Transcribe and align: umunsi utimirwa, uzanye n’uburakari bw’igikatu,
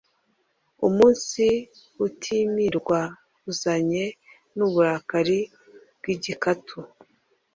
umunsi 0.87 1.45
utimirwa, 2.05 3.01
uzanye 3.51 4.03
n’uburakari 4.55 5.39
bw’igikatu, 5.97 6.77